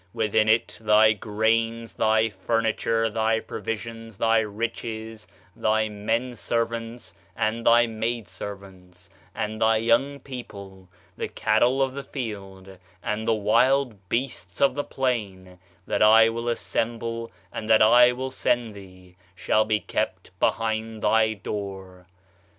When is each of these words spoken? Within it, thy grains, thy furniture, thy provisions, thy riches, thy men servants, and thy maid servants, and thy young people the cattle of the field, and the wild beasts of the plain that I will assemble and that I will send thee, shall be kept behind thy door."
Within 0.15 0.49
it, 0.49 0.79
thy 0.81 1.13
grains, 1.13 1.93
thy 1.93 2.27
furniture, 2.27 3.07
thy 3.07 3.39
provisions, 3.39 4.17
thy 4.17 4.39
riches, 4.39 5.27
thy 5.55 5.89
men 5.89 6.35
servants, 6.35 7.13
and 7.35 7.67
thy 7.67 7.85
maid 7.85 8.27
servants, 8.27 9.11
and 9.35 9.61
thy 9.61 9.77
young 9.77 10.19
people 10.19 10.89
the 11.17 11.27
cattle 11.27 11.83
of 11.83 11.93
the 11.93 12.03
field, 12.03 12.79
and 13.03 13.27
the 13.27 13.35
wild 13.35 14.09
beasts 14.09 14.59
of 14.59 14.73
the 14.73 14.83
plain 14.83 15.59
that 15.85 16.01
I 16.01 16.29
will 16.29 16.49
assemble 16.49 17.31
and 17.53 17.69
that 17.69 17.83
I 17.83 18.11
will 18.11 18.31
send 18.31 18.73
thee, 18.73 19.15
shall 19.35 19.65
be 19.65 19.79
kept 19.81 20.31
behind 20.39 21.03
thy 21.03 21.33
door." 21.35 22.07